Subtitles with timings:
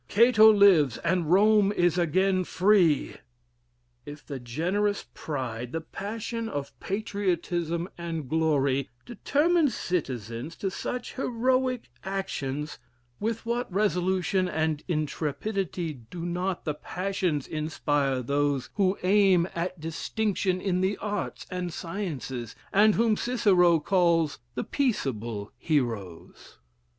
[0.07, 3.17] Cato lives, and Rome is again free.'
[4.03, 11.91] If the generous pride, the passion of patriotism and glory, determine citizens to such heroic
[12.03, 12.79] actions,
[13.19, 20.59] with what resolution and intrepidity do not the passions inspire those who aim at distinction
[20.59, 26.57] in the arts and sciences, and whom Cicero calls the peaceable heroes?